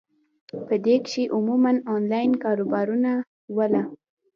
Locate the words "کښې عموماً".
1.05-1.71